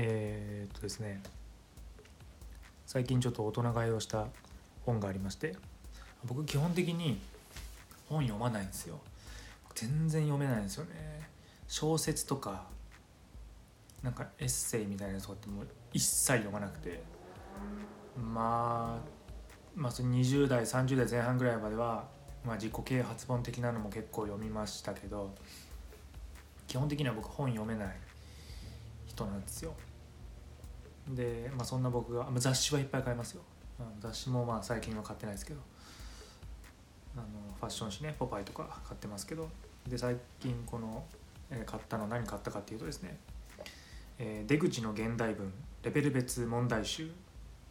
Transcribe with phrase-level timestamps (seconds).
[0.00, 1.20] えー、っとですね
[2.86, 4.26] 最近ちょっと大人買いをした
[4.86, 5.56] 本がありまして
[6.24, 7.18] 僕基本的に
[8.08, 8.98] 本読まないんですよ。
[9.74, 11.28] 全然読めないんですよね。
[11.68, 12.64] 小説とか
[14.02, 17.02] なんかエッセイみたいなやつとかってもう一切読まなくて。
[18.16, 19.08] まあ
[19.76, 22.08] まあ20代30代前半ぐらいまでは、
[22.44, 25.34] まあ、自己啓発本的なのも結構読みましたけど
[26.66, 27.96] 基本的には僕本読めない
[29.06, 29.74] 人なんですよ。
[31.10, 33.42] で、まあ、そんな僕が雑誌はいっぱい買いますよ。
[34.00, 35.60] 雑誌もまあ最近は買ってないですけど。
[37.16, 37.26] あの
[37.58, 39.48] ファッション誌ねポパイとか買ってますけど。
[39.88, 41.04] で最近この、
[41.50, 43.18] えー、買ったの何買ったかっていうとですね
[44.18, 47.10] 「えー、出口の現代文レベル別問題集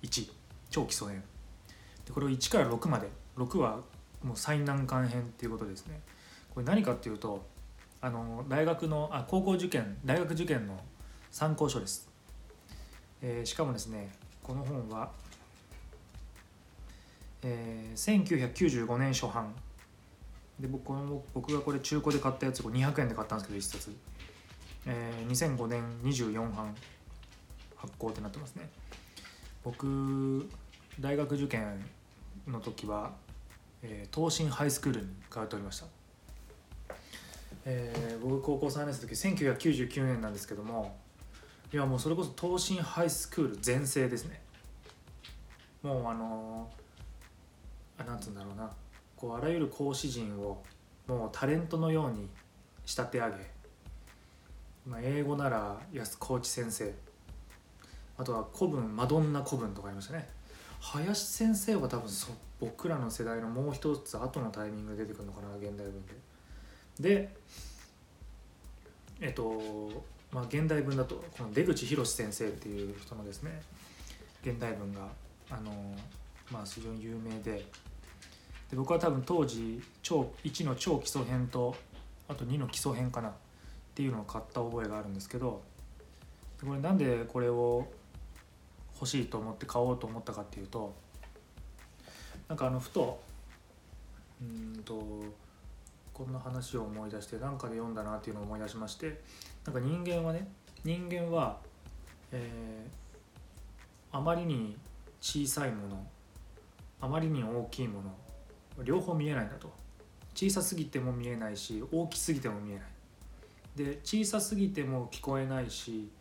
[0.01, 0.31] 1
[0.69, 1.23] 超基礎編」
[2.05, 3.81] でこれを1から6まで6は
[4.23, 6.01] もう最難関編っていうことですね。
[6.53, 7.45] これ何かっていうと
[8.01, 10.79] あの大学のあ高校受験大学受験の
[11.29, 12.06] 参考書です、
[13.21, 14.09] えー、しかもですね
[14.43, 15.11] この本は、
[17.43, 19.53] えー、1995年初版
[20.59, 23.95] で僕この僕がこれ中古で買ったやつを200円で買ったんですけど1冊、
[24.85, 26.75] えー、2005年24版
[27.75, 28.69] 発行ってなってますね。
[29.63, 30.49] 僕
[30.99, 31.85] 大学受験
[32.47, 33.11] の時は、
[33.83, 35.85] えー、東進ハイスクールに通っておりました。
[37.65, 40.97] えー、僕高校3年生の時1999年なんですけども
[41.73, 44.41] いやもうそれこそ東進ハイスクール全盛ですね。
[45.83, 48.71] もうあのー、あなんつうんだろうな。
[49.17, 50.63] こうあらゆる講師陣を
[51.07, 52.29] もうタレントのように
[52.85, 53.35] 仕立て上げ、
[54.85, 56.93] まあ、英語なら安河内先生。
[58.17, 60.27] あとは古文マドンナ古文とかありましたね。
[60.79, 62.29] 林先生は多分そ
[62.61, 66.15] 僕らの世代のもう一つ後のタイミングで出てくるのかな現代文で。
[66.99, 67.35] で
[69.19, 73.61] えっとまあ現代文だとこの出口博先生っていう人のですね
[74.43, 75.07] 現代文が
[75.49, 75.71] あの
[76.51, 77.65] まあ非常に有名で
[78.69, 81.75] で僕は多分当時超1の超基礎編と
[82.27, 83.31] あと2の基礎編かなっ
[83.95, 85.61] ていうのを買った覚えがあるんですけど
[86.65, 87.87] これなんでこれを
[88.95, 90.93] 欲しいと思って買おうと思ったかっていうと
[92.47, 93.21] なんかあのふと
[94.41, 95.03] うんと
[96.17, 99.21] こんな話を思い出して何かで読んだなっていうのを思い出しまして
[99.65, 100.47] なんか人間はね
[100.83, 101.59] 人間は、
[102.31, 104.75] えー、あまりに
[105.21, 106.07] 小さいもの
[106.99, 109.71] あまりに大きいもの両方見えないんだと。
[110.33, 112.83] 小さすぎても見えないし大きすぎても見えない。
[113.75, 116.11] で小さすぎても聞こえないし、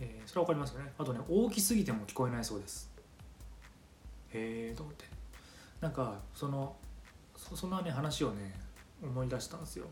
[0.00, 0.92] えー、それは分かりますよね。
[0.98, 2.90] あとね大きすぎても聞こえないそうです。
[4.32, 5.04] へえと思って。
[5.80, 6.76] なんかその
[7.36, 8.65] そんなね話をね
[9.02, 9.86] 思い出したんですよ。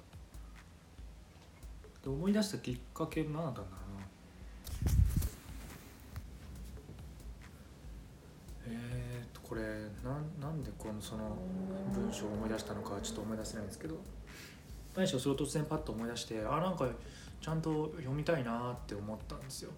[2.03, 4.07] で思い出したきっかけ何だったんだろうな。
[8.67, 9.63] えー、っとこれ
[10.03, 11.37] ななんでこのその
[11.95, 13.97] 文章を思い出したのかちょっと思い出せないんですけど。
[14.97, 16.89] 何しろそれを突然パッと思い出してあなんか
[17.41, 19.73] ちゃんと読みたいなって思ったんですよ。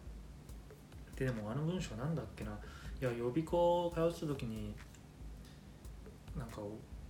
[1.16, 2.50] ででもあの文章なんだっけな。
[3.00, 4.74] いや予備校通ってた時に
[6.36, 6.60] なんか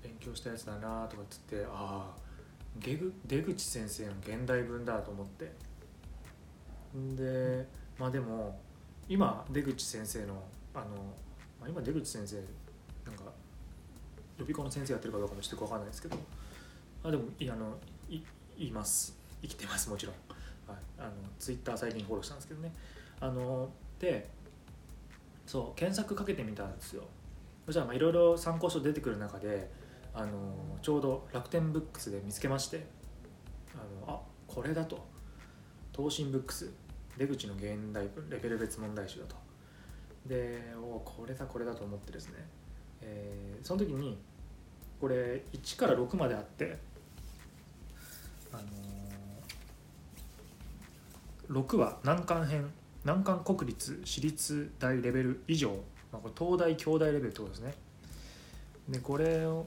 [0.07, 2.27] 勉強したやつだなとかっつってああ
[2.81, 5.51] 出口先生の現代文だと思って。
[7.15, 7.67] で
[7.99, 8.59] まあでも
[9.09, 10.43] 今出口先生の
[10.75, 10.85] あの、
[11.61, 12.37] まあ、今出口先生
[13.05, 13.25] なんか
[14.39, 16.17] 予備校の先生やってるかどうかもちょっと分かんないですけど
[17.05, 17.77] あでもいあの
[18.09, 18.23] い
[18.59, 19.17] います。
[19.43, 20.15] 生きてますもちろん、
[20.67, 22.73] はい、あのツイッター最近フォローしたんですけどね。
[23.21, 23.69] あの
[23.99, 24.29] で
[25.47, 27.05] そう検索かけてみたんですよ。
[27.67, 29.71] そしたらいろいろ参考書出てくる中で
[30.17, 30.31] あの
[30.81, 32.87] ちょうど楽天ブックスで見つけまして
[33.75, 35.07] あのあこれだと。
[35.95, 36.71] 東進ブックス。
[37.19, 39.37] 出口の現代文レベル別問題集だと。
[40.27, 42.35] でおこれだこれだと思ってですね、
[43.03, 44.19] えー、その時に
[45.01, 46.79] これ1から6まであって
[48.53, 52.71] あのー、6は難関編
[53.05, 55.71] 難関国立私立大レベル以上、
[56.11, 57.75] まあ、これ東大京大レベルってことですね。
[58.89, 59.67] でこれを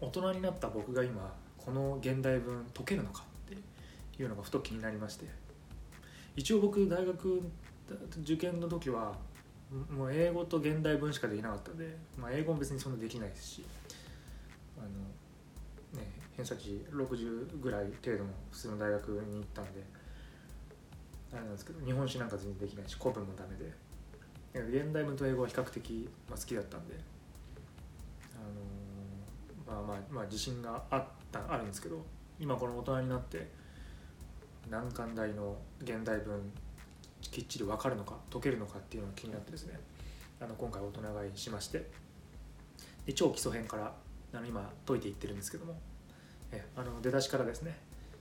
[0.00, 5.42] 大人になった僕が今この現代文解けるのかっていうのがふと気になりまして。
[6.36, 7.42] 一応僕大学
[8.22, 9.12] 受験の時は
[9.90, 13.64] もう英語と現代文しかできなかったんで、まあ、英語も別にそんなできないですし
[14.78, 19.82] あの、ね、偏差値60ぐらい程度の普通の大学に行ったんで
[21.32, 23.72] あれなんですけど日本史なんか全然できないし古文もダメで。
[24.54, 26.94] 現代文と英語は比較的、まあ、好きだったんで、
[28.36, 32.04] あのー、まあまあまあ自信があったあるんですけど
[32.38, 33.48] 今この大人になって
[34.68, 36.52] 難関大の現代文
[37.20, 39.78] きっちり分かるのか解けるのかっていうのが気になってですね
[40.40, 41.86] あの今回大人買いしまして
[43.06, 43.94] で超基礎編から
[44.34, 45.78] あの今解いていってるんですけども
[46.50, 47.78] えあの出だしからですね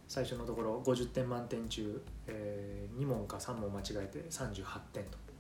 [0.08, 5.31] 最初のところ50点満点中、えー、2問か3問間違えて38点と。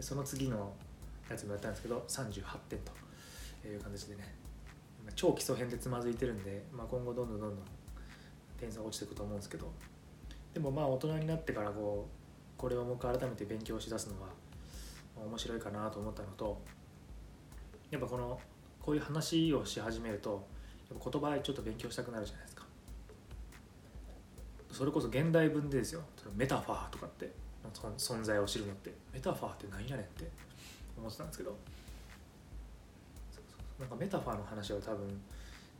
[0.00, 0.72] その次の
[1.28, 4.34] やつもやったんですけど38点という形でね
[5.14, 7.58] 超基礎編でつまずいてるんで、まあ、今後どんどんどんどん
[8.58, 9.70] 点差落ちていくと思うんですけど
[10.54, 14.28] でもまあ大人になってからこうこれをもう一回改めて勉強しだすのは
[15.16, 16.60] 面白いかなと思ったのと
[17.90, 18.40] やっぱこの
[18.80, 20.46] こういう話をし始めると
[20.90, 22.64] やっぱ言葉ちょっと勉強したくなるじゃないですか。
[24.70, 26.02] それこそ現代文でですよ。
[26.34, 27.30] メタファーとかって。
[27.96, 28.92] 存在を知るのって。
[29.12, 30.30] メタファーって何やねんって。
[30.96, 31.56] 思ってたんですけど。
[33.80, 35.08] なんかメタファーの話は多分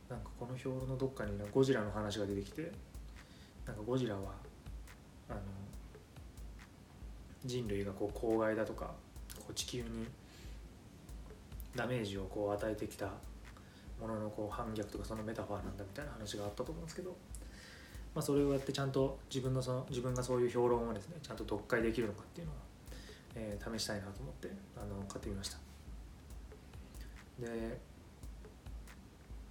[0.09, 2.69] なんかこの表のどっかにゴジラの話が出てきて
[3.65, 4.21] なんかゴジラは
[5.29, 5.39] あの
[7.45, 8.93] 人類がこう公害だとか
[9.37, 10.07] こう地球に
[11.75, 13.07] ダメージをこう与えてきた
[14.01, 17.15] もののこう反逆とかそのメタファーなんだみたいな話があったと思うんですけど、
[18.15, 22.55] まあ、それをやってちゃんと自分のその自分がそういう評論をですねちゃんと読解できるのかっていうのを、
[23.35, 25.57] えー、試したいなと思ってあの買ってみました。
[27.39, 27.79] で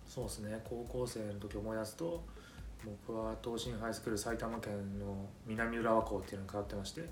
[0.06, 2.22] そうですね高校生の時思い出すと
[3.06, 7.08] 僕は東進ハイスクール埼玉県の南浦和校っていうのに通ってまして、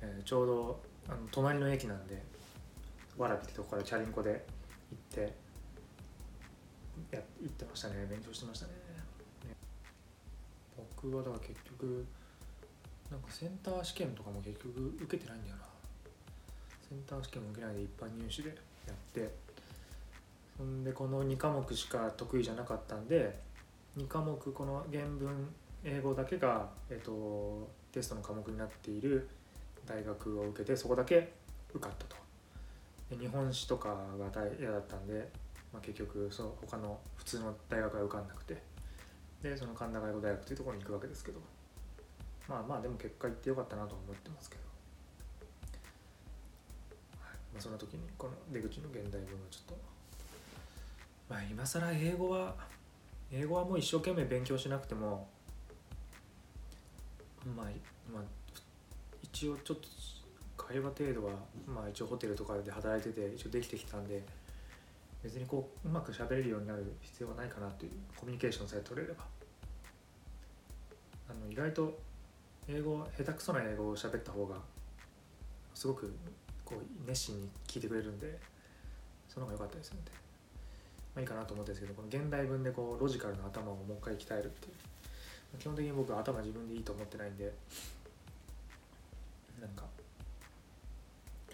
[0.00, 2.22] えー、ちょうどあの隣の駅なんで
[3.18, 5.34] わらびってとこからチャリンコで行って
[7.10, 8.83] や行ってましたね勉強してましたね。
[11.12, 12.06] はだから結局
[13.10, 15.64] なんかセンター試験とかも結局受けてないんだよな。
[16.88, 18.48] センター試験も受けないで一般入試で
[18.86, 19.44] やって。
[20.56, 23.36] そんでこの2科目しか得意じゃなかったんで
[23.96, 25.48] 2科目この原文
[25.84, 29.28] 英語だけが、えっと、テストの科目になっている
[29.86, 31.32] 大学を受けてそこだけ
[31.74, 32.16] 受かったと。
[33.10, 35.28] で日本史とかが嫌だったんで、
[35.72, 38.73] まあ、結局その他の普通の大学は受かんなくて。
[39.44, 41.40] でその神田外語大学というところに行くわけですけど。
[42.48, 44.62] まあまあでも結果行ってよかったなと思ってますけど、
[47.20, 49.78] はいまあ、その時にこの出口の現代文はちょっと。
[51.28, 52.54] まあ今更英語は
[53.32, 55.28] 英語はもう一生懸命勉強しなくても。
[57.56, 57.66] まあ、
[58.10, 58.22] まあ、
[59.22, 59.88] 一応ちょっと
[60.56, 61.32] 会話程度は
[61.66, 64.22] まあ一応ホテルとかで働いてて一応できてきたんで。
[65.24, 69.24] 別にこううまく喋れるようになる必要はないかなというコミュニケーションさえ取れれば。
[71.26, 71.98] あの意外と
[72.68, 74.56] 英語下手くそな英語を喋った方が
[75.74, 76.14] すごく
[76.66, 78.38] こう熱心に聞いてくれるんで
[79.26, 80.18] その方が良かったですので、ま
[81.16, 84.74] あ、いいかなと思ってんですけどこの現代文でこうロジカルな頭をもう一回鍛えるっていう。
[85.58, 87.52] 基本的に僕は頭自分でいいと思ってないんで
[89.60, 89.84] なんか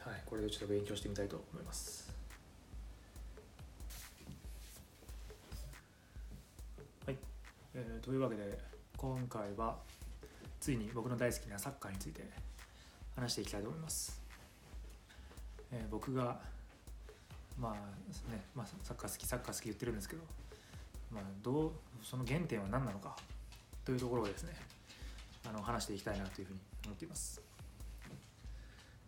[0.01, 2.11] はいこれでちょっと勉強してみたいと思います
[7.07, 7.17] はい、
[7.73, 8.59] えー、というわけで
[8.97, 9.77] 今回は
[10.59, 12.25] ついに僕の大好きなサッカーについて
[13.15, 14.21] 話していきたいと思います、
[15.71, 16.41] えー、僕が
[17.57, 17.73] まあ
[18.33, 20.23] ね、まあ、サッカー好きサッカー好き言ってるんですけど、
[21.13, 21.73] まあ、どう
[22.03, 23.15] その原点は何なのか
[23.85, 24.53] というところをですね
[25.49, 27.41] あの話していきたいなというふうに思っています。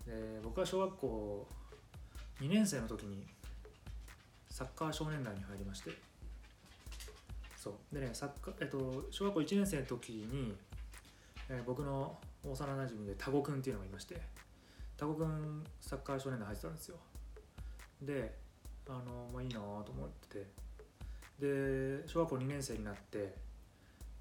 [0.07, 1.47] で僕は小学校
[2.41, 3.27] 2年生の時に
[4.49, 5.91] サッカー少年団に入りまして
[7.63, 7.95] そう。
[7.95, 10.53] でねサッカー、えっと、小学校1年生の時に、
[11.49, 14.21] えー、僕の幼なじみでタゴくんっていうのがいまして
[14.97, 16.97] タゴくんサッカー少年団入ってたんですよ。
[18.03, 18.35] で
[18.89, 20.47] あのまあいいなと思ってて。
[21.39, 23.35] で小学校2年生になって、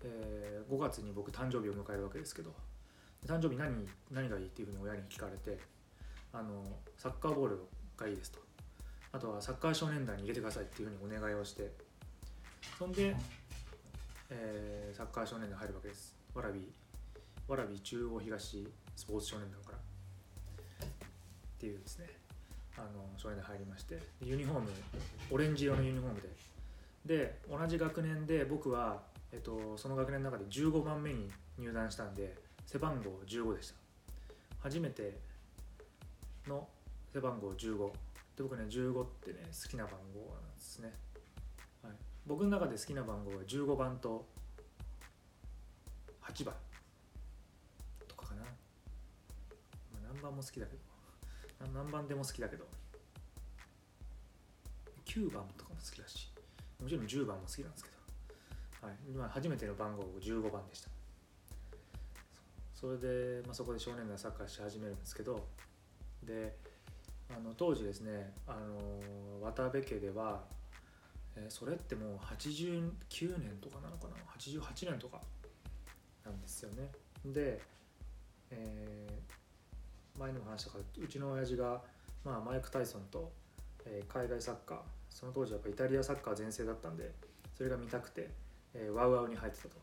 [0.03, 2.51] えー、5月に僕誕生日を迎えるわけですけど
[3.27, 5.59] 誕生日何何がいいっていうふうに親に聞かれて
[6.33, 6.63] あの
[6.97, 7.59] サッカーボール
[7.97, 8.39] がいいですと。
[9.11, 11.90] あとはサッカー少年団に入れてくださいっていうふうにお願いをして。
[12.77, 13.15] そんで、
[14.29, 16.15] えー、サッカー少年団入るわけです。
[16.33, 16.71] わらび
[17.47, 19.77] わらび中央東スポーツ少年団から。
[19.77, 20.89] っ
[21.59, 22.07] ていうですね。
[22.77, 22.87] あの
[23.17, 24.71] 少年団入りましてユニフォーム
[25.31, 26.29] オレンジ色のユニフォームで。
[27.05, 29.01] で同じ学年で僕は、
[29.31, 33.75] えっと、その学年の中で15番目に入団したんで背番号15でした。
[34.59, 35.17] 初めて
[36.47, 36.67] の
[37.11, 37.91] 背番号15
[38.37, 40.93] で僕ね15ってね好きな番号なんですね、
[42.25, 44.25] 僕の中で好きな番号は15番と
[46.23, 46.55] 8番
[48.07, 48.47] とかかな、ま
[50.09, 50.79] あ、何番も好きだけど。
[51.73, 52.65] 何番でも好きだけど。
[55.05, 56.31] 9番とかも好きだし
[56.81, 57.89] もちろん10番も好きなんですけ
[58.81, 60.89] ど、はい、今初めての番号15番でした。
[62.73, 65.45] それで、まあ、そこで少年団サッカーし始めるんですけど
[66.23, 66.55] で
[67.29, 70.43] あの当時ですねあの渡辺家では、
[71.35, 75.21] えそれってもう89年とかなのかな？88年とか
[76.25, 76.91] なんですよね。
[77.25, 77.61] で、
[78.51, 79.41] えー
[80.19, 81.81] 前にも話したからうちの親父が、
[82.23, 83.31] まあ、マイク・タイソンと、
[83.85, 84.77] えー海外サッカー
[85.09, 87.11] その当時やっぱイタリアサッカー全盛だったんで
[87.57, 88.29] それが見たくて、
[88.73, 89.77] えーワウワウに入ってたと。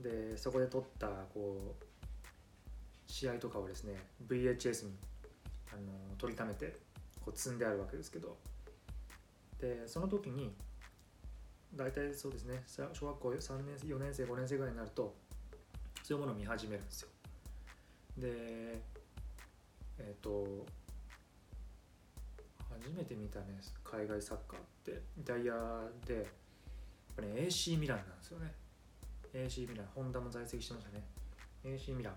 [0.00, 1.84] でそこで撮ったこう
[3.06, 3.94] 試合とかをですね
[4.28, 4.92] VHS に
[5.72, 6.76] あの取りためて
[7.24, 8.36] こう積んであるわけですけど。
[9.64, 10.54] でその時に
[11.74, 15.14] 大体そうですね小学校3年生4年生5年生ぐらいになると
[16.02, 17.08] そういうものを見始めるんですよ。
[18.18, 18.28] で
[19.98, 20.66] えっ、と
[22.68, 26.24] 初めて見たね海外サッカーってイタリアでやっ
[27.16, 28.52] ぱり、ね、AC ミランなんですよね。
[29.32, 31.04] AC ミランホンダも在籍してましたね。
[31.64, 32.14] AC ミラン。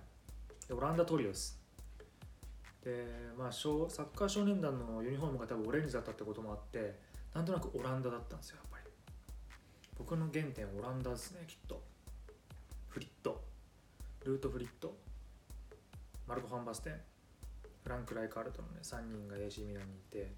[0.68, 1.58] でオランダトリオス
[2.84, 3.06] で
[3.38, 7.07] まあサッカー少年団のユニフォームが多分オレンジだったってこともあって
[7.38, 8.92] なんとなくオランダだったんですよやっぱり。
[9.96, 11.84] 僕の原点オランダですねきっと。
[12.88, 13.44] フリット。
[14.26, 14.98] ルート・フリット。
[16.28, 16.94] マルコ・ファンバステン。
[17.84, 20.32] フランク・ライカールトのね3人が AC ミランにいて。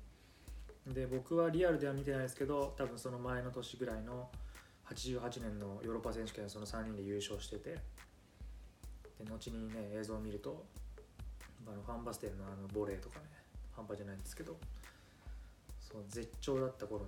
[0.87, 4.29] で僕はリアルでは見てないですけど多分その前の年ぐらいの
[4.89, 7.79] 88年のヨーロッパ選手権その3人で優勝してて。
[9.17, 10.65] で後にね映像を見ると
[11.65, 13.25] あのファンバステンのあのボレーとかね
[13.73, 14.57] 半端じゃないんですけど。
[15.91, 17.08] そう絶頂だった頃の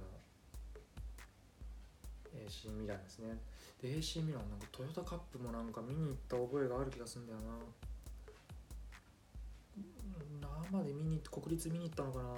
[2.34, 3.38] AC ミランですね。
[3.82, 7.46] で AC ミランなんかトヨタカップもなんか見に行った覚えがある気がするんだよな。
[10.72, 12.30] 生で見に行って国立見に行ったのかな。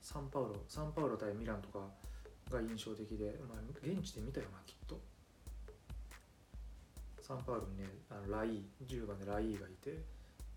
[0.00, 1.86] サンパウロサンパウロ対ミランとか
[2.50, 5.00] が印象的で、まあ、現地で見たよなきっと。
[7.20, 9.98] サンパウロにねあのライー10番でライーがいて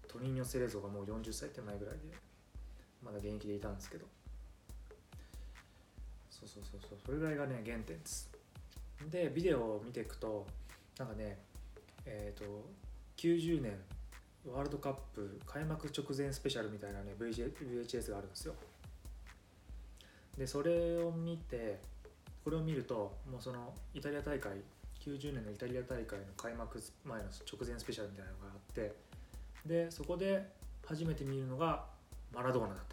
[0.07, 2.32] トニーニョ・セレゾがもう40歳手前ぐらいで。
[3.03, 4.05] まだ現役でいたんですけど。
[6.29, 6.99] そうそうそうそう。
[7.05, 8.29] それぐらいがね原点です。
[9.09, 10.47] でビデオを見ていくと
[10.97, 11.37] なんかね
[12.05, 12.65] えっ、と
[13.17, 13.73] 90年
[14.45, 18.55] ワールドカップ開幕直前スペシャルみたいなね VHS があるんですよ。
[20.37, 21.79] でそれを見て
[22.43, 24.51] これを見るともうそのイタリア大会
[24.99, 28.93] 90年のイタリア大会の開幕前の直前スペシャルみたいなのがあって
[29.65, 30.49] でそこで
[30.85, 31.85] 初めて見るのが
[32.33, 32.92] マラドーナだった。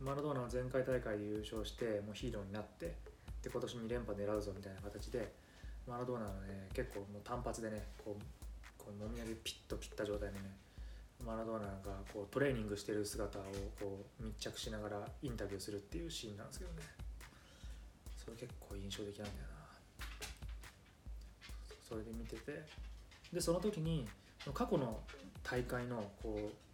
[0.00, 2.96] マラドーナは前回大会で優勝してもうヒーローになって
[3.42, 5.32] で今年2連覇狙うぞみたいな形で
[5.86, 8.22] マラドーナのね結構もう単発でねこう
[8.78, 10.56] こう飲み上げピッと切った状態でね
[11.24, 13.42] マラドーナがこうトレーニングしてる姿を
[13.78, 16.78] こう密着しながらインタビューするっていうシーンなんですけどね。
[18.16, 19.60] それ結構印象的なんだよな。
[21.86, 22.64] それで見てて
[23.32, 24.08] でその時に
[24.54, 25.00] 過去の
[25.42, 26.69] 大会のこう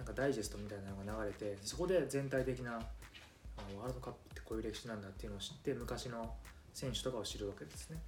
[0.00, 6.32] なんかダイジェストみたいなのが流れてそこで全体的なあワールドカップってこういう歴史なんだっていうのを知って昔の
[6.72, 7.98] 選手とかを知るわけですね。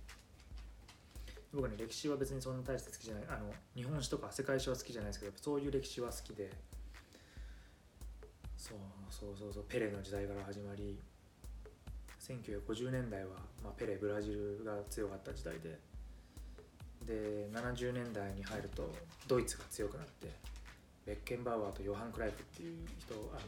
[1.53, 3.25] 僕ね歴史は別にそんな大して好きじゃない。
[3.29, 6.51] あの日本史とか世界史は好きじゃないですけどそういう歴史は好きで。
[8.57, 8.79] そう
[9.11, 10.99] そうそうそうペレの時代から始まり
[12.19, 13.33] 1950年代は、
[13.63, 15.79] まあ、ペレブラジルが強かった時代で。
[17.05, 18.95] で70年代に入ると
[19.27, 20.52] ドイツが強くなって
[21.07, 23.41] ベッケンバウアーとヨハン・クライフっていう人あの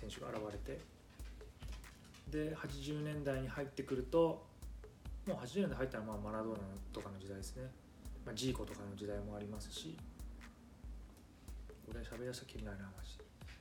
[0.00, 0.80] 選手が現れて。
[2.30, 4.44] で80年代に入ってくると
[5.28, 6.58] もう80年代入ったらまあマラドーナ
[6.92, 7.70] とかの時代ですね、
[8.24, 9.96] まあ、ジーコとかの時代もありますし。
[11.86, 13.18] これ喋りだしたらきりないな話。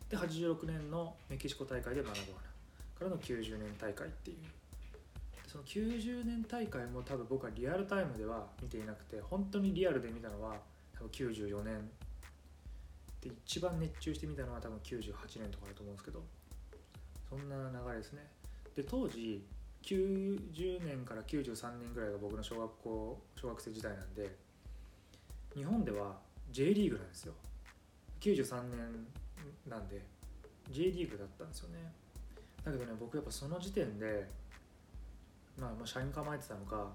[0.09, 2.41] で86年のメキシコ大会でマラドーナ
[2.97, 4.37] からの90年大会っていう。
[5.47, 10.55] その90年大会も多分僕はリアルタイムでは見ていなくて本当にリアルで見たのは
[10.93, 11.89] 多分94年
[13.25, 16.23] で一番熱中して見たのは多分98年とかだと思うんですけど
[17.27, 18.27] そんな流れですね。
[18.75, 19.43] で当時
[19.81, 24.35] 90年から93年ぐらいが僕の小学校小学生時代なんで
[25.55, 26.17] 日本では
[26.51, 27.33] J リーグなんですよ。
[28.21, 29.07] 93年
[29.67, 30.01] なんで
[30.69, 31.91] J リーグだったんですよね。
[32.63, 34.29] だけどね僕やっぱその時点で
[35.57, 36.93] まあまあ社員構えてたのか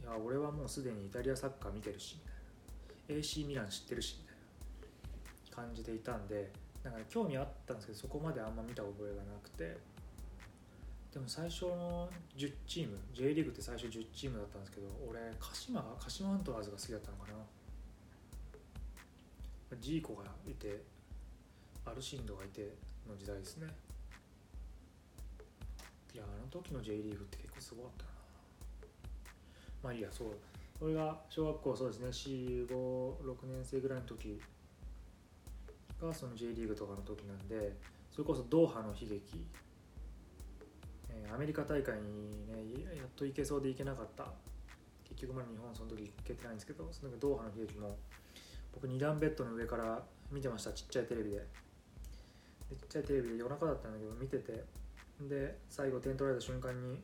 [0.00, 3.22] いや俺はもうすでにイタリアサッカー見てるしみたいな。
[3.22, 4.31] AC ミラン知ってるしみたいな。
[5.54, 6.50] 感じでいたんで
[6.82, 9.76] なんか、ね、興味あったんですけどそこまであんま見た覚えがなくて。
[11.12, 17.24] でも最初の10チーム J リーグって最初10チームだったんですけど俺鹿島鹿島アントラーズが好きだったのか
[19.70, 19.76] な。
[19.78, 20.82] ジーコがいて
[21.84, 22.72] アルシンドがいて
[23.06, 23.66] の時代ですね。
[26.14, 28.10] いやあの時の J リーグって結構すごかったな。
[29.84, 30.28] まあいいやそう。
[30.78, 34.40] それが小学校そうですね456年生ぐらいの時
[36.06, 37.76] がその J リーグとかの時なんで
[38.10, 39.46] それこそドーハの悲劇、
[41.08, 44.26] えーアメリカ大会にねやっと行けそうで行けなかった。
[45.04, 47.96] 結局まだ日本その時行けてないんですけどその時ドーハの悲劇も
[48.72, 51.36] 僕2段ベッドの上から見てましたちっちゃいテレビで。
[51.36, 51.44] で
[52.76, 54.64] ちっちゃいテレビで夜中だったんだけど見てて。
[55.20, 57.00] で最後点取られた瞬間に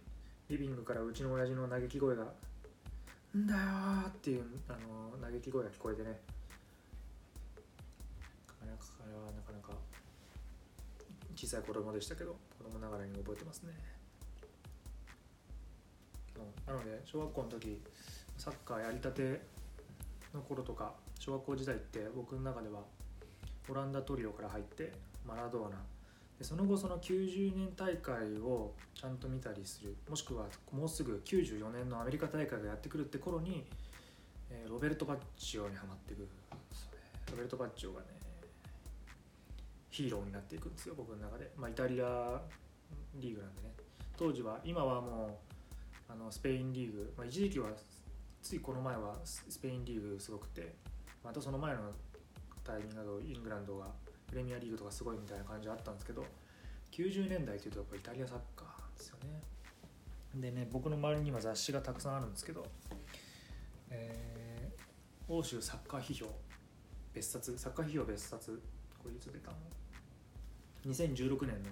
[0.48, 2.24] リビングからうちの親父の嘆き声が
[3.36, 3.60] 「んだよ」
[4.08, 6.20] っていうあの嘆き声が聞こえてね。
[9.18, 9.72] はなかなか
[11.36, 13.72] 小さい子供でしたけど子供ながらに覚えてますね。
[16.34, 17.82] そうなので小学校の時
[18.36, 19.40] サッカーやりたて
[20.32, 22.80] の頃とか小学校時代って僕の中では
[23.68, 24.92] オランダトリオから入って
[25.26, 25.76] マラドーナ。
[26.38, 29.96] でその後その90年大会をちゃんと見たりする。
[30.08, 33.66] もしくはもうすぐ94年のアメリカ大会がやってくるって頃に、
[34.50, 36.18] えーロベルト・バッジオにはまってく
[36.72, 37.02] そうね。
[37.32, 38.06] ロベルト・バッジオがね
[39.90, 42.40] ヒーローになっていくんですよ僕の中で、まあ、イタリア
[43.16, 43.74] リーグなんでね。
[44.16, 45.40] 当時は今はも
[46.08, 47.70] うあのスペインリーグ、まあ、一時期は
[48.42, 50.74] ついこの前はスペインリーグすごくて。
[51.24, 51.80] またその前の
[52.64, 53.86] タイミングだとイングランドが
[54.26, 56.24] プレミアリーグとかすごいみたいな感じあったんですけど
[56.92, 59.42] 90年代っていうとやっぱイタリアサッカーですよね。
[60.34, 62.64] でね僕の周りには雑誌がたくさんあるんですけど、
[63.90, 64.28] えー
[65.30, 66.26] 欧州サッカー批評
[67.12, 68.62] 別冊サッカー批評別冊
[69.02, 69.56] これいつ出たの。
[70.86, 71.70] 2016年の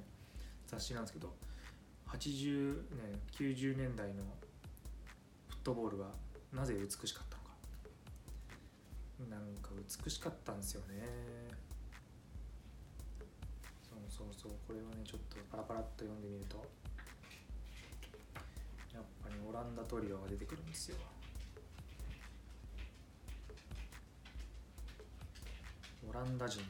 [0.67, 1.33] 雑誌なんですけど
[2.09, 4.23] 80年90年代の
[5.49, 6.09] フットボールは
[6.53, 7.51] なぜ美しかったのか。
[9.31, 9.71] なんか
[10.05, 11.03] 美しかったんですよね。
[13.83, 16.65] そうそうそうこれをねちょっとパラパラっと読んでみると
[18.95, 20.97] やっぱりオランダトリオが出てくるんですよ。
[26.09, 26.63] オランダ人。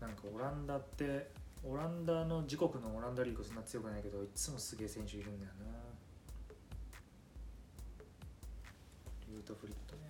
[0.00, 1.30] なんかオランダって
[1.64, 5.78] オランダの自国のオランダリーグそんな強くないけどいつもすげえ選手いるんだよな。
[9.30, 10.02] ルートフリットね。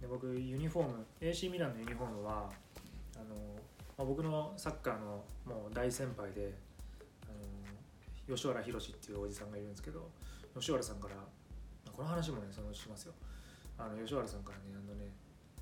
[0.00, 2.50] で僕ユニフォーム AC ミランのユニフォームは
[3.16, 3.34] あの、
[3.98, 6.54] まあ、僕のサッカーのもう大先輩で
[7.24, 7.26] あ
[8.30, 10.08] の吉原宏っていうおじさんがいるんですけど
[10.58, 11.14] 吉原さんから
[11.92, 13.14] この話もねそのしますよ。
[13.76, 15.12] あの吉原さんからねあのね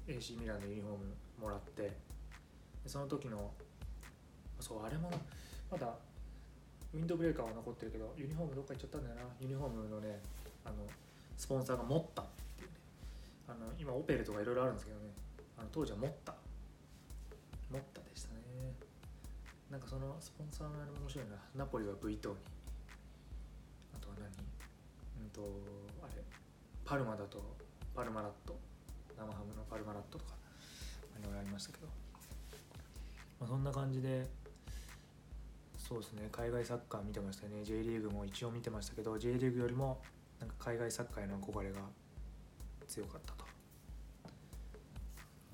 [0.06, 1.04] AC ミランのユニフォーム
[1.40, 1.96] もらって
[2.86, 3.50] その時の
[4.60, 5.10] そうあれも
[5.70, 5.94] まだ
[6.94, 9.22] ウィンドブレーカーは残ってるけどユニフォームどっか行っちゃったんだよな。
[9.40, 10.20] ユニフォームのね
[10.64, 10.86] あの
[11.36, 12.22] スポンサーが持った。
[12.22, 12.74] っていうね
[13.48, 15.12] あの今オペルとかいろいろあるんですけどね。
[15.56, 16.34] あの当時は持った。
[17.70, 18.40] 持ったでしたね。
[19.70, 21.36] なんかそのスポンサーのあれも面白いな。
[21.54, 22.36] ナポリは V 等に。
[23.94, 24.26] あとは何？
[25.22, 25.42] うんと
[26.02, 26.22] あれ。
[26.84, 27.42] パルマだと
[27.94, 28.58] パルマラット。
[29.18, 30.34] 生ハムのパルマラットとか
[31.20, 31.88] いろいろありましたけど、
[33.40, 34.24] まあ、そんな感じで
[35.88, 36.28] そうですね。
[36.30, 37.64] 海外サッカー見てましたね。
[37.64, 40.02] J リーグも一応見てましたけど J リーグよりも
[40.38, 41.78] なんか海外サッカーへの憧れが
[42.86, 43.46] 強かったと。
[43.46, 43.48] こ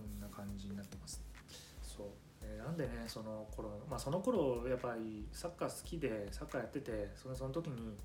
[0.02, 1.22] んな感じになってます。
[1.84, 2.10] そ
[2.42, 7.96] う、なんでねその頃まあその頃やっぱりサッカー好きでサッカーやっててそのその時に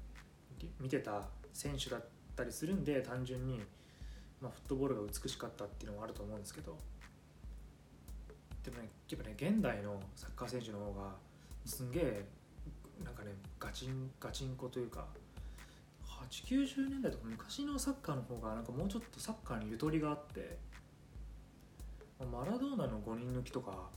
[0.79, 3.59] 見てた選手だったりするんで単純に、
[4.39, 6.77] まあ、フットボールが美しかったっていうのもあると思うんですけど。
[8.63, 11.15] でもねやっぱね現代のサッカー選手の方が
[11.69, 12.25] すんげえ
[13.03, 15.05] なんかねガチンガチンコというか
[16.29, 20.57] 890年代とか昔のサッカーの方がなんかもうちょっとサッカーにゆとりがあって
[22.19, 23.87] マラドーナの5人抜きとか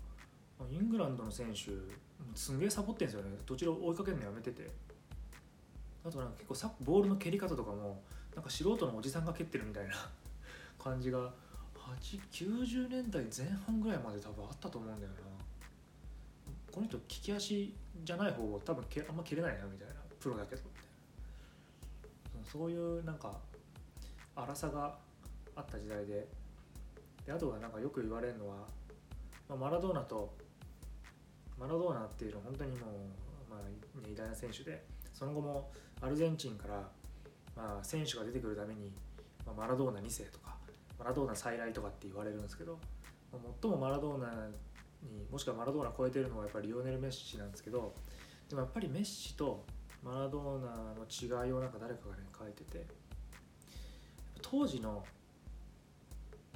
[0.70, 1.72] イングランドの選手
[2.35, 3.30] すんげえサボってんですよね。
[3.44, 4.70] 途中で追いかけるのやめてて。
[6.04, 8.02] あとなんか結構サボールの蹴り方とかも
[8.35, 9.94] なんか素人のおじさんが蹴ってるみたいな
[10.78, 11.32] 感じが
[11.74, 15.31] 890年代前半ぐらいまで多分あったと思うんだよな。
[16.72, 20.80] この人利き足じゃない方を多分けあんま蹴れないなみたいなプロだけどみた
[22.38, 23.38] いなそういうなんか
[24.35, 24.96] 荒さが
[25.54, 26.26] あった時代で。
[27.26, 28.56] であとはなんかよく言われるのは、
[29.48, 30.35] まあ、マラドーナと
[31.58, 32.80] マラドーナっていうのは本当にもう、
[33.50, 36.88] まあ、偉大な選手でその後もアルゼンチンから、
[37.56, 38.90] まあ、選手が出てくるために、
[39.46, 40.56] まあ、マラドーナ2世とか
[40.98, 42.78] マラドーナ再来とかって言われるんですけど、
[43.32, 44.26] まあ最もマラドーナ
[45.02, 47.94] にもしくはマラドーナ超えてるのはやっぱりリオネル・メッシなんですけど
[48.48, 49.64] でもやっぱりメッシと
[50.02, 52.86] マラドーナの違いをなんか誰かがね書いてて
[54.40, 55.04] 当時の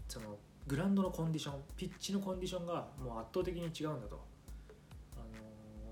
[0.08, 4.24] そのグラウンドのコンディションピッチのコンディションがもう圧倒的に違うんだと、
[5.14, 5.24] あの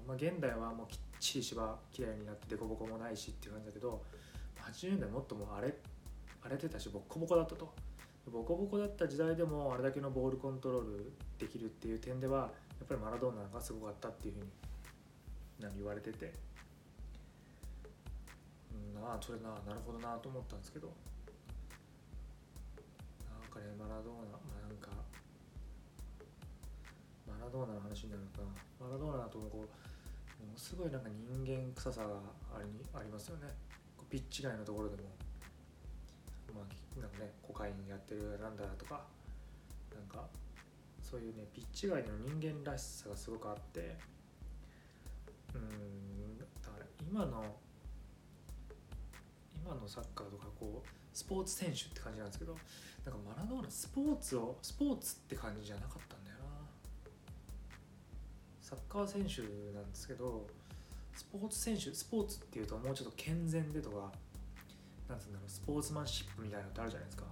[0.04, 4.02] ーまあ、現代はもうきっちり芝きれいになって凸凹もないしっていう感じだけど
[4.72, 5.74] 80年代もっともう荒れ
[6.42, 7.72] 荒れてたしボッコボコだったと。
[8.32, 14.46] ボコボコだった時代でもあれだけのボールコントロールできるっていう点ではやっぱりマラドーナがすごかったっていうふうに
[15.60, 16.32] 何言われてて。
[18.96, 20.88] うんなあそれななるほどなと思ったんですけど。
[23.28, 24.90] なんかねマラドーナ、まあ、なんか
[27.26, 28.38] マラドーナの話になるのか
[28.80, 29.56] マラドーナとこう
[30.44, 32.08] ものすごいなんか人間臭さが
[32.56, 33.48] ありありますよね。
[34.10, 35.02] ピッチ外のところでも。
[36.54, 39.02] まあなんかねコカインやってるなんだとか
[39.94, 40.28] なんか
[41.02, 43.96] そういうねピッチ外での人間らしさがすごくあって
[45.54, 47.56] うんだから今の
[49.64, 52.56] 今のサッカーとかこうスポーツ選手って感じなんですけど
[53.04, 56.44] なんかマラドーナスポーツをスポーツって感じじゃなかったんだよな。
[58.60, 59.42] サッカー選手
[59.76, 60.46] なんですけど
[61.14, 64.10] スポーツ選手スポーツっていうともうちょっと健全でとか
[65.08, 67.24] なんつうんだろうスポーツマンシップみたいなのってあるじゃないですか。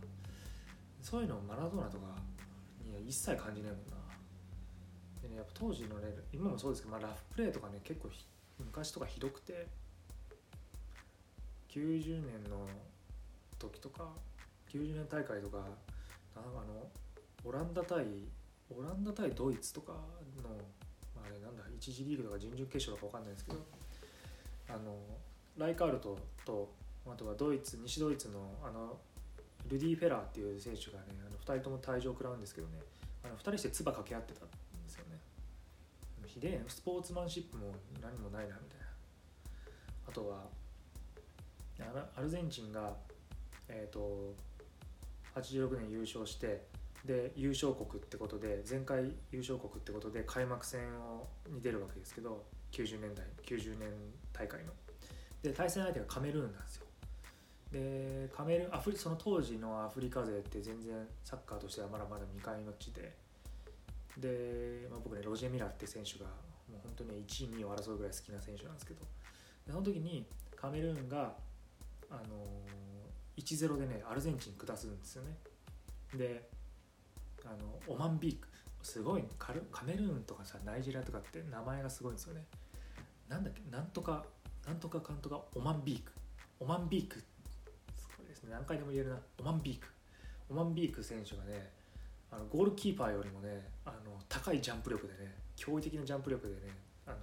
[1.01, 2.07] そういうのをマラドーナとか
[2.85, 3.97] には一切感じないもんな。
[5.23, 8.09] でねやっぱ当時のね今もそうですけど、まあ、ラフプレーとかね結構
[8.59, 9.67] 昔とかひどくて
[11.71, 12.67] 90年の
[13.59, 14.11] 時とか
[14.71, 15.67] 90年大会とか
[16.37, 16.89] あの
[17.45, 18.05] オランダ対
[18.71, 19.99] オランダ対ドイツとかの、
[21.15, 23.59] まあ、あれなんだ1次リーグとか準々決勝とか分かんないですけど
[24.69, 24.97] あの
[25.57, 26.73] ライカールトと
[27.07, 28.99] あとはドイツ西ドイツのあの
[29.69, 32.79] ルディ・フェラーっていう選手がねあの2人とも退場を食らうんですけどね
[33.25, 35.19] あの2人して唾掛け合ってたんですよね。
[36.27, 38.87] ひでえスポーツマンシップも何もないなみたいな。
[40.09, 40.47] あとは
[42.17, 42.95] アルゼンチンが、
[43.69, 44.35] えーと、
[45.35, 46.67] 86年優勝して
[47.05, 53.89] で優勝国ってことで前回優勝国ってことで開幕戦をに出るわけですけど90年代90年
[54.33, 54.73] 大会の。
[55.43, 56.87] で対戦相手がカメルーンなんですよ。
[57.73, 63.17] でカメルアフリその当時のアフリカ勢って全然サッカーとしてはまだまだ未開の地で。
[64.19, 66.27] で、まあ、僕ねロジェ・ミラーって選手が
[66.71, 69.01] もう本当に1位2位を争うぐらい好きな選手なんですけど。
[69.67, 71.35] でその時にカメルーンが、
[72.11, 75.37] あのー、1-0でねアルゼンチン下すんですよね。
[76.15, 76.47] で
[77.45, 78.49] あのオマンビーク。
[78.83, 82.45] すごいカルカメルーンとかさナイジェリアとかって名前がすごいんですよね。
[83.29, 84.27] なんだっけなんとか
[84.67, 86.13] なんとかかんとかオマンビーク。
[86.61, 87.32] オマンビークすごいですね
[88.53, 89.17] 何回でも言えるな。
[89.41, 89.89] オマンビーク。
[90.51, 91.71] オマンビーク選手がね
[92.31, 96.61] あのゴールキーパーよりもねあの高いジャンプ力でね驚異的なジャンプ力でね
[97.07, 97.17] あの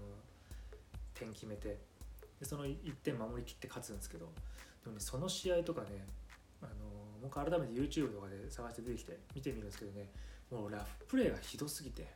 [1.14, 1.78] 点決めて
[2.40, 4.26] でその1点守りきって勝つんですけど
[4.84, 6.06] でもねその試合とかね
[6.62, 6.72] あの
[7.22, 10.10] 僕改めて YouTube とかで探して出てきて見てみるんですけどね
[10.52, 12.08] もうラフプレーがひどすぎて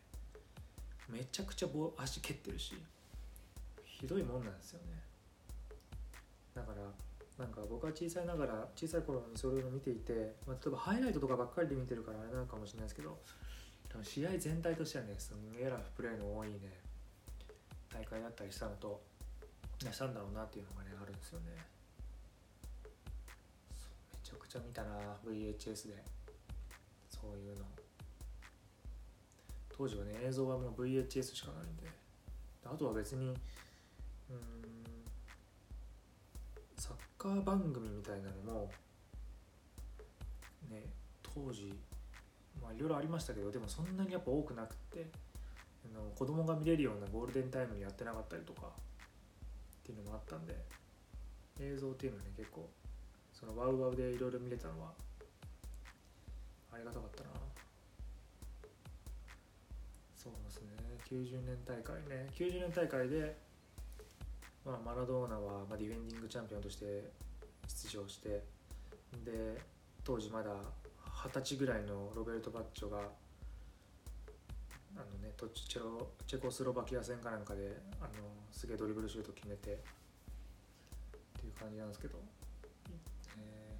[1.09, 2.75] めちゃくちゃ足蹴ってるし
[3.83, 5.03] ひどいもんなんですよね。
[6.53, 6.81] だから
[7.37, 13.17] なんか僕は小さいながら小さい頃にそういうのを見ていて、まあ、例えばハイライトとかばっかりで見てるからあれなのかもしれないですけど
[13.89, 16.59] 多分試合全体としてはねすんげえラフプレーの多いね
[17.93, 19.01] 大会だったりしたのと
[19.79, 21.45] したんだろうなっていうのがねあるんですよね。
[24.13, 26.03] めちゃくちゃ見たな VHS で。
[27.09, 27.65] そういうの。
[29.75, 31.87] 当時はね映像はもう VHS しかないんで。
[32.65, 33.35] あとは別に
[34.29, 34.82] うん
[37.23, 38.69] カー番組みたいなのも
[40.69, 40.83] ね
[41.23, 41.73] 当時
[42.61, 45.07] まあいろいろありましたけどでもそんなにやっぱ多くなくて
[45.89, 48.69] あの子供が見れるようなゴールデンタイムにやってなかったりとかっ
[49.85, 50.53] ていうのもあったんで
[51.61, 52.69] 映像っていうのはね結構
[53.31, 54.91] そのワウワウでいろいろ見れたのは
[56.73, 57.29] ありがたかったな。
[60.15, 60.69] そうですね。
[61.09, 62.27] 90年大会ね。
[62.33, 63.35] 90年大会で、
[64.65, 67.11] まあ、マラドーナは、ディフェンディングチャンピオンとして
[67.67, 68.43] 出場して
[69.25, 69.57] で
[70.03, 70.51] 当時まだ
[71.25, 73.01] 二十歳ぐらいのロベルト・バッチョがあ
[74.99, 78.11] のねチェロチェコスロバキア戦かなんかであの
[78.51, 79.75] すげえドリブルシュート決めてっ
[81.39, 82.19] ていう感じなんですけど、
[83.37, 83.75] え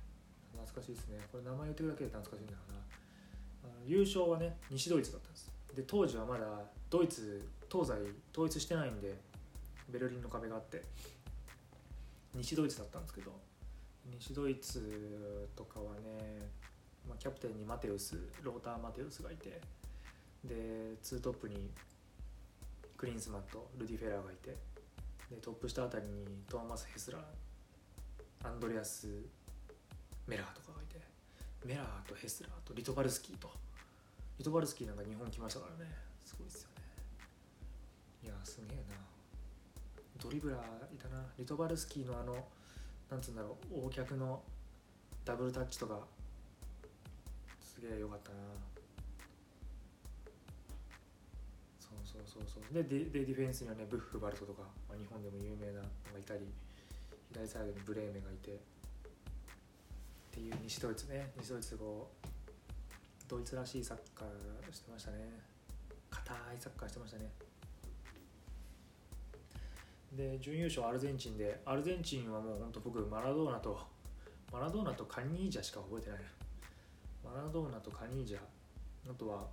[0.55, 1.19] ー、懐かしいですね。
[1.31, 2.79] これ名前言ってるだけで懐かしいんだろうな。
[3.65, 5.51] あの優勝はね西ドイツだったんです。
[5.75, 6.45] で当時はまだ
[6.89, 7.93] ドイツ東西
[8.31, 9.15] 統一してないんで
[9.93, 10.81] ベルリンの壁があって
[12.33, 13.31] 西ドイツだったんですけど
[14.19, 16.39] 西ドイツとかはね、
[17.07, 19.61] まあ、キャプテンにマテウスローター・マテウスがいて
[20.43, 21.69] でツートップに
[22.97, 24.49] クリンスマンとルディ・フェラーがいて
[25.29, 29.07] でトップ下あたりにトーマス・ヘスラーアンドレアス・
[30.27, 30.99] メラーとかがいて
[31.65, 33.49] メラーとヘスラーとリトバルスキーと。
[34.37, 35.91] リトバルスキーなんか日本来ましたからね。
[36.25, 36.81] すごいですよね。
[38.23, 39.12] いやすげえな。
[40.23, 40.59] ドリブラー
[40.95, 41.21] いたな。
[41.37, 42.33] リトバルスキーのあの
[43.11, 44.41] なんつうんだろう O 脚の
[45.25, 45.99] ダブルタッチとか。
[47.61, 48.37] すげえ良かったな。
[51.79, 52.73] そうそうそうそう。
[52.73, 56.47] ででディフェンスにはねブッフバルトとか、まあ、日本でも有名なのがいたり
[57.33, 58.51] 左サイドにブレーメンがいて。
[60.33, 61.31] っていう西ドイツね。
[61.37, 62.27] 西ドイツこう
[63.27, 65.17] ドイツらしいサッカーしてましたね。
[66.09, 67.29] 硬いサッカーしてましたね。
[70.15, 73.79] で準優勝アルゼンチンでアルゼンチンはもう本当僕マラドーナと
[74.51, 76.19] マラドーナとカニージャしか覚えてない
[77.23, 78.37] マラドーナとカニージャ
[79.09, 79.47] あとは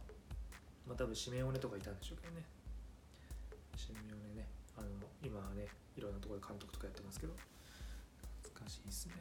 [0.86, 2.42] まあ多分シメオネとかいたんでしょうけどね。
[3.76, 4.46] シメオネね。
[4.76, 4.88] あの
[5.24, 7.32] 今はねいろんなところで監督とかやってますけど。
[8.42, 9.14] 懐かしいですね。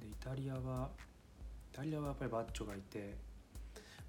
[0.00, 0.90] でイタリアは
[1.72, 3.14] イタリアはやっぱりバッチョがいて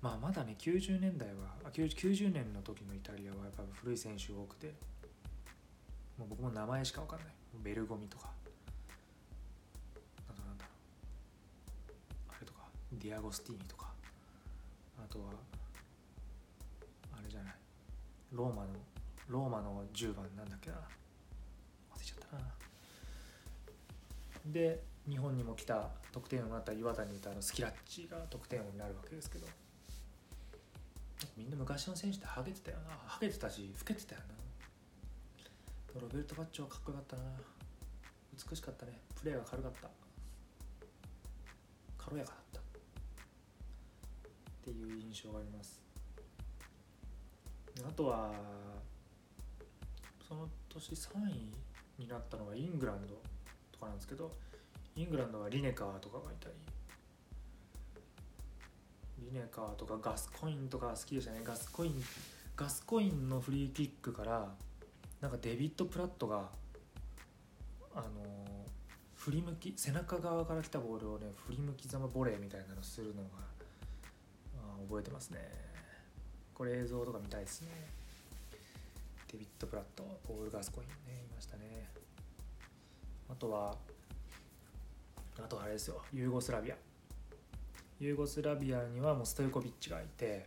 [0.01, 4.73] まあまだね90年代は 90, 90年の時のイタリアはやっぱ古い選手多くて。
[6.17, 7.27] もう僕も名前しか分かんない。
[7.63, 8.31] ベルゴミとか。
[10.27, 10.71] あとなんだろ
[12.29, 12.33] う。
[12.35, 12.61] あれとか。
[12.93, 13.87] ディアゴスティーニとか。
[14.97, 15.25] あとは
[17.15, 17.53] あれじゃない。
[18.31, 18.69] ローマの
[19.27, 20.77] ローマの10番なんだっけな。
[21.95, 22.43] 忘れちゃったな。
[24.47, 29.47] で日本にも来た得点王になった岩谷にいたあのスキラッチが得点王になるわけですけど。
[31.35, 32.91] みんな昔の選手ってハゲてたよな。
[33.05, 34.21] ハゲてたし老けてたよ
[35.95, 36.01] な。
[36.01, 37.23] ロベルト・バッチョはかっこよかったな。
[38.49, 38.99] 美しかったね。
[39.19, 39.89] プレーが軽かった。
[41.97, 42.59] 軽やかだった。
[42.59, 42.63] っ
[44.63, 45.81] ていう印象があります。
[47.87, 48.31] あとは
[50.27, 51.51] その年3位
[51.97, 53.15] になったのはイングランド
[53.71, 54.31] とかなんですけど
[54.95, 56.55] イングランドはリネカーとかがいたり。
[59.19, 61.41] リネカーとかガスコインとか好きでしたね。
[61.43, 62.03] ガスコイン
[62.55, 64.55] ガスコインのフリーキックから
[65.21, 66.49] なんかデビッド・プラットが
[67.93, 68.05] あの
[69.15, 73.29] 振り向き背中側から来たボールをね振り向きざまボレーみたいなのするのが
[74.87, 75.39] 覚えてますね。
[76.53, 77.69] これ映像とか見たいですね。
[79.31, 81.89] デビッド・プラットポール・ガスコインねいましたね。
[83.29, 83.75] あとは
[85.37, 86.01] あとはあれですよ。
[86.13, 86.86] ユーゴスラビア。
[87.99, 90.45] ユーゴスラビアにはもうストイコビッチがいて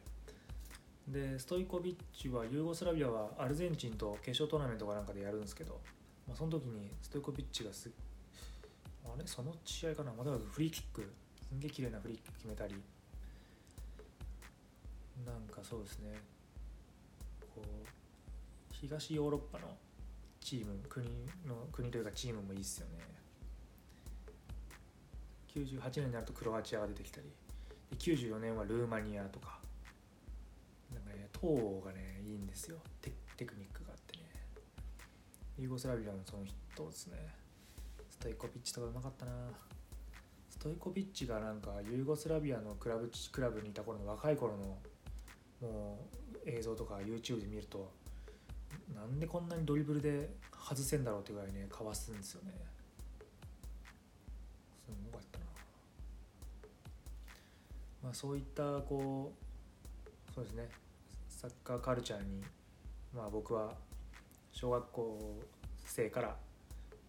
[1.09, 5.81] でストイコビッチはユーゴスラビアはアルゼンチンと決勝トーナメントかなんかでやるんですけど、
[6.29, 7.91] まあ、その時にストイコビッチがす
[9.05, 9.27] あれ？
[9.27, 10.13] その試合かな？
[10.13, 11.11] まだフリーキック。
[11.49, 12.75] すんげえ綺麗なフリーキック決めたり。
[15.27, 16.15] なんかそうですね。
[17.55, 17.65] こう
[18.71, 19.67] 東ヨーロッパの
[20.41, 21.07] チーム国
[21.49, 23.01] の国というかチームもいいっすよね。
[25.53, 27.27] 98年になるとクロアチアが出てきたり。
[27.91, 29.59] で94年はルーマニアとか。
[30.93, 32.79] なんかね東がねいいんですよ。
[33.01, 33.11] テ
[33.45, 34.25] クニックがあってね。
[35.59, 37.17] ユーゴスラビアのその人ですね。
[38.09, 39.33] ストイコビッチとかうまかったな。
[40.49, 44.79] ストイコビッチがなんかユーゴスラビアのクラブクラブにいた頃の若い頃の
[45.61, 45.99] も
[46.35, 47.91] う映像とか YouTube で見ると
[48.95, 52.53] なんでこんなにドリブルで外せんだろうってぐらいねかわすんですよね
[54.87, 55.45] すごかったな
[58.11, 59.33] まあそういったこ
[60.05, 60.69] うそうですね。
[61.29, 62.43] サッカーカルチャーに
[63.15, 63.73] まあ僕は
[64.51, 65.39] 小学校
[65.85, 66.35] 生から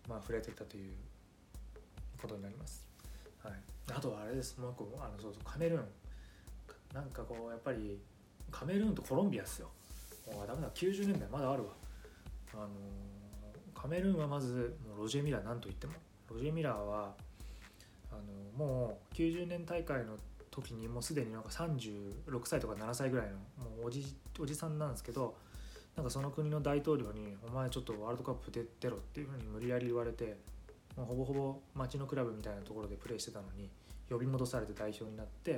[0.07, 0.93] まあ触れてたという
[2.21, 2.85] ことになります、
[3.43, 3.53] はい、
[3.91, 4.59] あとはあれです。
[4.59, 5.85] もう一個あのそうそうカメルーン。
[6.93, 7.99] なんかこうやっぱり
[8.51, 9.69] カメルーンとコロンビアっすよ。
[10.29, 10.69] あダメだ。
[10.69, 11.69] 90年代まだあるわ。
[12.53, 12.69] あのー
[13.73, 15.93] カメルーンはまずもうロジェ・ミラーなんといっても。
[16.29, 17.15] ロジェ・ミラーは
[18.11, 18.15] あ
[18.59, 20.15] のもう90年大会の
[20.51, 24.05] 時にもうすでになんか36歳とか7歳ぐらいのもうおじ
[24.39, 25.35] おじさんなんですけど
[25.95, 30.37] なんかその国の大統領に「お前ちょっとワールドカップ出出ろ」っていうふうに無理やり言われて
[30.95, 33.69] もうほぼほぼ町のクラブみたいなところでプレーしてたのに
[34.09, 35.51] 呼び戻されて代表になって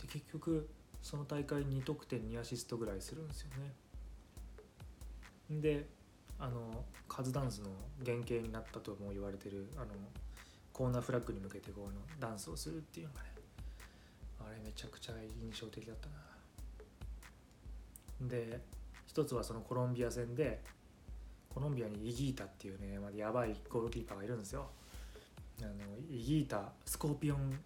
[0.00, 0.68] で結局
[1.00, 3.48] その大会2得点2アシストぐらいするんですよ
[5.50, 5.60] ね。
[5.60, 5.88] で
[6.38, 7.70] あのカズダンスの
[8.04, 9.86] 原型になったとも言われてるあの
[10.72, 13.31] コーナーフラッグに向けてこのダンスをするっていうのがね
[14.64, 16.14] めちゃくちゃ印象的だったな。
[18.28, 18.60] で
[19.06, 20.62] 一つはそのコロンビア戦で
[21.52, 24.70] コロンビアにイギータっていうね、まあ、やばいゴールキーパーがいるんですよ。
[25.60, 25.70] あの
[26.10, 27.58] イギータスコーピオン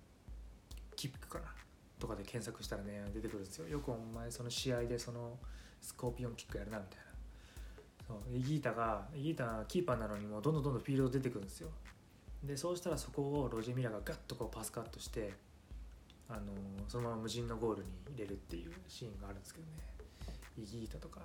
[0.96, 1.44] キックかな
[1.98, 3.68] とかで検索したらね出てくるんですよ。
[3.68, 5.38] よくお前その試合でその
[5.80, 7.04] スコーピオンキックやるなみたいな。
[8.06, 11.68] そうイギータがイギータがキーパーなのにもどんどんどんどんフィールド出てくるんですよ。
[12.42, 15.32] でそうしたらそこをロジェ・ミラがガッとこうパスカットして
[16.28, 16.52] あの
[16.88, 19.72] そのまま無人のゴールに入れるっていうシーンがあるんですけどね。
[20.58, 21.20] イギータとか。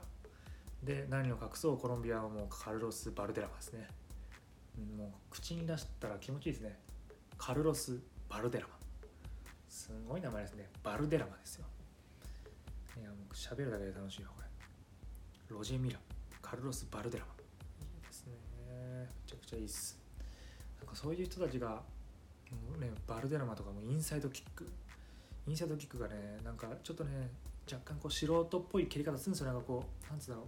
[0.83, 3.87] で何を隠そうコロンビアはもうカルロス・バルデラマですね。
[4.97, 6.79] もう口に出したら気持ちいいですね。
[7.37, 8.73] カルロス・バルデラマ。
[9.69, 10.69] すごい名前ですね。
[10.83, 11.65] バルデラマですよ。
[12.99, 14.47] いやもう喋るだけで楽しいよこれ。
[15.55, 15.99] ロジェ・ミラ。
[16.41, 17.33] カルロス・バルデラマ。
[17.33, 18.33] いいですね。
[18.67, 19.99] めちゃくちゃいいっす。
[20.79, 24.67] なんかそういう人たちがもうねバルデラマとかもインサイドキック
[25.47, 27.29] インサイドキックがねなんかちょっとね
[27.71, 29.47] 若干こう素人っぽい蹴り方するんですよ。
[29.47, 30.45] なんかこうなんつうだろう。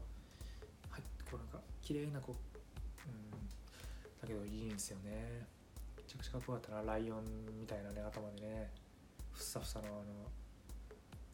[0.92, 2.36] はいこうなんか綺麗なこう
[3.08, 3.32] うん。
[4.22, 5.48] だけどいいんですよね。
[5.98, 6.94] めちゃくちゃかっこよかったな。
[6.94, 7.24] ライオン
[7.60, 8.72] みたいなね頭でね。
[9.34, 10.04] ふさふさのあの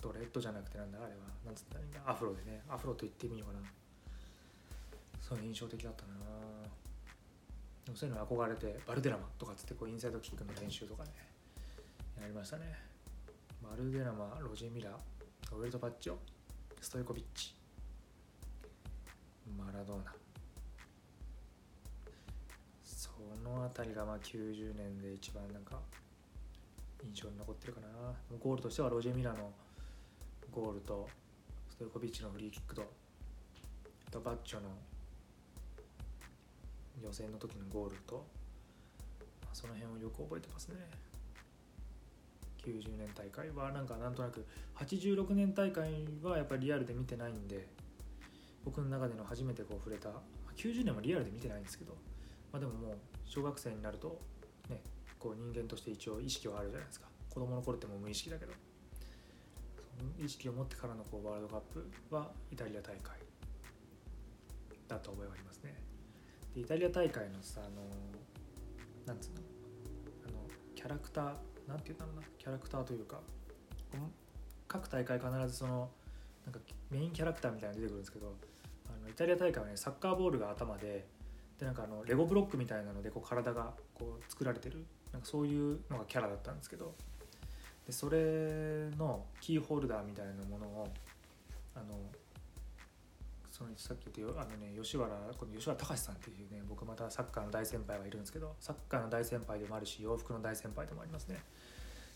[0.02, 1.20] ドレッドじゃなくてなんだあれは。
[1.46, 2.00] なんつったらいいんだ。
[2.06, 2.62] アフロでね。
[2.70, 3.66] アフロと言ってみようかな。
[5.20, 6.14] そういう印象的だったな。
[7.86, 11.12] でもそういうの憧れてバルデラマとかっつってこうインサイドキックの練習とかね
[12.22, 12.89] やりましたね。
[13.70, 16.16] バルデラマロジェ・ミラウェルト・バッチョ
[16.82, 17.54] ストイコビッチ
[19.56, 20.12] マラドーナ。
[22.84, 23.12] そ
[23.44, 25.80] の辺りがまあ90年で一番なんか
[27.04, 27.88] 印象に残ってるかな。
[28.40, 29.52] ゴールとしてはロジェ・ミラの
[30.52, 31.08] ゴールと
[31.70, 32.92] ストイコビッチのフリーキックと
[34.10, 34.70] とバッチョの
[37.04, 38.26] 予選の時のゴールと、
[39.42, 41.09] まあ、その辺をよく覚えてますね。
[42.66, 44.46] 90年大会はなんかなんとなく
[44.76, 47.68] 86年大会はやっぱりリアルで見てないんで
[48.66, 50.10] 僕の中での初めてこう触れた
[50.56, 51.94] 90年はリアルで見てないんですけど、
[52.52, 54.20] まあ、でももう小学生になると
[54.70, 54.82] ね
[55.18, 57.08] こう人間として一応意識はあるじゃないですか。
[57.30, 58.54] 子供の頃ってもう無意識だけど。
[60.00, 63.20] その意識を持ってからのこうワールドカップはイタリア大会
[64.88, 65.76] だと覚えはありますね。
[66.56, 67.84] でイタリア大会のさあの
[69.06, 69.42] なんつうの
[70.26, 70.38] あの
[70.74, 71.34] キャラクター
[71.70, 73.20] なんて言うんだろうなキャラクターというか
[74.68, 75.90] 各大会必ずその
[76.46, 78.34] なんかメインキャラクターみたいなの出てくるんですけど
[78.88, 81.06] あのイタリア大会はねサッカーボールが頭で
[81.60, 86.96] でなんかあのレゴブロックみたいなのでこう体がこう作られてるなんかそういうのがキャラだったんですけど
[87.86, 90.88] でそれのキーホルダーみたいなものを
[91.76, 92.00] あの
[93.60, 101.44] そのさっき言ったあのね吉原この吉原隆さんっていうね僕またサッカーの大先輩がいるんですけどサッカーの大先輩でもあるし洋服の大先輩でもありますね。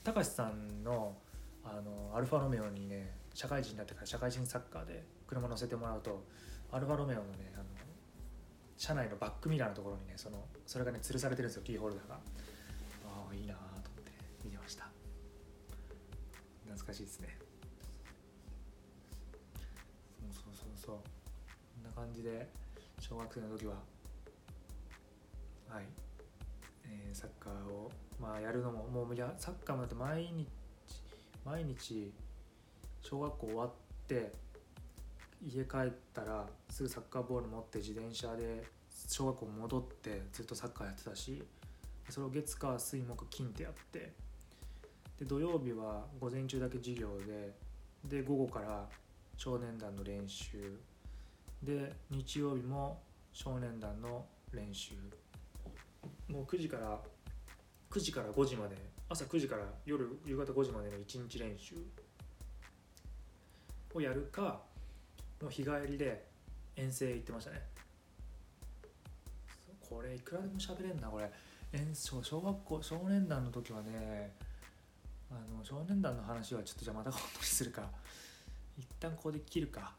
[0.06, 1.18] 隆さんの
[1.66, 6.24] あのアルファロメオにね社会人になってから社会人サッカーで車乗せてもらうと
[6.72, 7.66] アルファロメオのねあの
[8.78, 12.16] 車内のバックミラーのところにねそのそれがね吊るされてるんですよキーホルダーが。
[12.16, 14.12] ああいいなと思って
[14.46, 14.88] 見てました。
[16.66, 17.38] 懐かしいですね
[20.22, 21.02] そうそうそうそうこ
[21.82, 22.48] んな感じで
[23.00, 23.76] 小学生の時は。
[25.70, 25.86] はい、
[26.86, 30.48] えーサッカーをまあやるのももうやサッカーもだって毎日
[31.44, 32.14] 毎日
[33.02, 33.72] 小学校終わっ
[34.08, 34.32] て
[35.46, 38.64] 家帰ったらすぐサッカーボール持って自転車で
[39.08, 41.44] 小学校戻ってずっとサッカーやってたし
[42.10, 44.14] それを月火水木金ってやって
[45.20, 47.54] で土曜日は午前中だけ授業で
[48.06, 48.88] で午後から
[49.38, 50.80] 少年団の練習
[51.64, 54.96] で日曜日も少年団の練習。
[56.28, 57.00] もう9時から
[57.90, 58.76] 9時から5時まで
[59.10, 61.76] 朝9時から夜夕方5時までの1日練習
[63.94, 64.62] をやるか
[65.42, 66.26] もう日帰りで
[66.76, 67.62] 遠征行ってましたね。
[69.90, 71.32] これいくらでも喋れんなこれ。
[71.72, 74.36] 遠小小学校少年団の時はね
[75.32, 77.90] あの少年団の話はちょっとじゃあまた今度にするか。
[78.78, 79.94] 一旦ここで切るか。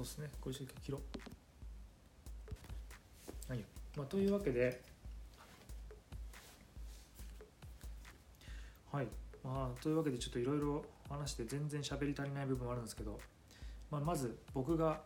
[0.00, 0.30] そうですね。
[0.40, 1.00] これちょっと切ろ
[3.48, 3.52] う。
[3.52, 3.60] はい。
[3.60, 3.64] よ、
[3.96, 4.80] まあ、というわけで。
[8.90, 9.08] はい。
[9.44, 13.18] まあというわけでちょっといろいろ話して全然喋り足りない部分もあるんですけど、
[13.90, 15.02] まあ、まず僕が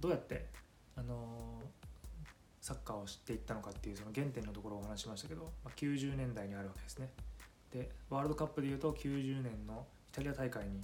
[0.00, 0.46] どうやって
[0.96, 1.66] あのー
[2.60, 7.10] サッカーを知っていったのかっていうその原点のところをお話ししましたけど、まあ、90年代にあるわけですね。
[7.72, 10.80] でワールドカップでいうと90年のイタリア大会に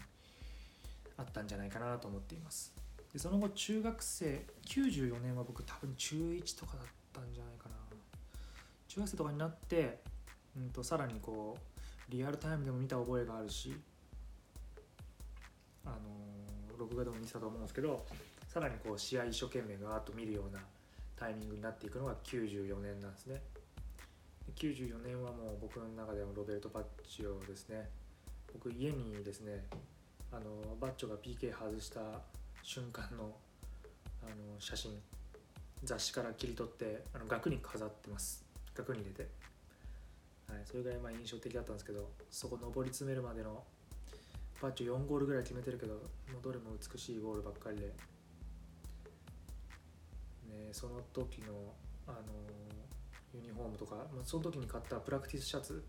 [1.17, 2.78] あったんじゃないかなと思っています。
[3.13, 7.75] でその後中学生94年は僕多分中1とかだったんじゃないかな。
[8.89, 10.01] 中学生とかになって、
[10.57, 13.75] うん、とさらにこうリアルタイムでも見た覚えがあるし
[15.85, 16.29] あのー
[16.79, 18.07] 録画でも見てたと思うんですけど
[18.47, 20.61] さらにこう試合一生懸命ガーッと見るような
[21.17, 23.43] タイミングになっていくのが94年なんですね。
[24.47, 27.91] で94年はもう僕の中ではロベルト・バッチオですね。
[28.53, 29.67] 僕家にですね
[30.33, 32.01] あのバッチョが PK 外した
[32.69, 33.35] 瞬間の
[34.23, 34.93] あの写真
[35.85, 38.45] 雑誌から切り取ってあの額に飾ってます。
[38.75, 39.31] 額に入れて、
[40.53, 43.65] はい、それぐらいまあ印象的だったんですけどそこ上り詰めるまでの
[44.61, 46.01] バッチョ4ゴールぐらい決めてるけども
[46.41, 47.87] うどれも美しいゴールばっかりで。
[47.87, 47.95] ね
[50.73, 51.73] その時の、
[52.07, 52.19] あの
[53.33, 55.83] ユニフォームとかまあその時に買ったプラクティスシャツ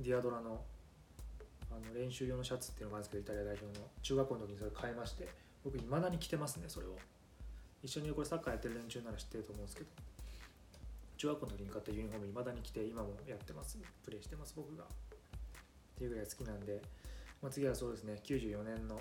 [0.00, 0.64] ディアドラの
[1.70, 3.86] あの練習用のシャツっていうのがあるんですけどイタリア代表の。
[4.00, 6.96] 中学校の時にそれ買いまして僕いまだに着てますねそれを。
[7.82, 9.88] 一緒にこれサッカーやってる連中なら知ってると思うんですけど。
[11.16, 13.78] 中学校の時に買ったユニフォームいまだに着て今もやってます。
[14.04, 14.84] プレーしてます僕が。
[14.84, 14.86] っ
[15.96, 16.82] ていうぐらい好きなんで、
[17.40, 19.00] まあ、次はそうですね94年の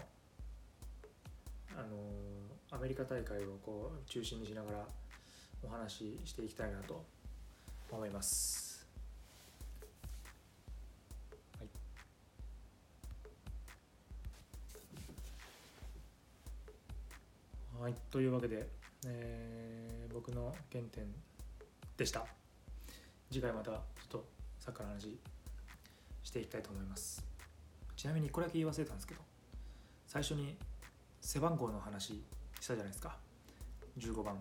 [1.76, 2.44] あのー
[2.74, 4.88] アメリカ大会をこう中心にしながら
[5.64, 7.06] お話ししていきたいなと
[7.92, 8.73] 思います。
[17.84, 18.66] はい、というわけで、
[19.06, 21.04] えー僕の原点
[21.98, 22.26] でした。
[23.30, 24.26] 次回またちょっと
[24.58, 25.20] サッカーの話
[26.24, 27.26] していきたいと思います。
[27.98, 29.22] ちなみにこれだけ言い忘れたんですけど
[30.08, 30.56] 最初に
[31.20, 32.24] 背番号の話
[32.62, 33.18] したじゃないですか。
[33.98, 34.36] 15番、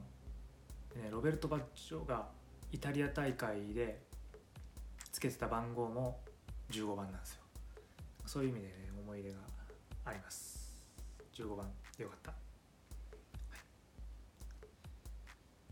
[0.95, 2.29] ね、ロベルト・バッジョが
[2.71, 4.03] イタリア大会で
[5.11, 6.21] つけてた番号も
[6.71, 7.43] 15番なんですよ。
[8.25, 9.39] そういう意味で、ね、思い出が
[10.05, 10.81] あります。
[11.35, 11.69] 15番。
[11.99, 12.43] よかった、はい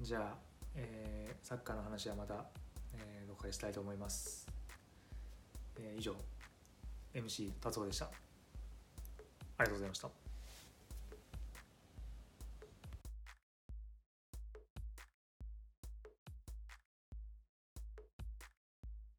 [0.00, 0.38] じゃあ、
[0.74, 2.46] えーサッカーの話はまた、
[2.94, 4.46] えーどこかでしたいと思います、
[5.78, 6.14] えー以上
[7.14, 8.06] MC 達夫でした。
[8.06, 8.14] あり
[9.58, 10.19] がとうございました。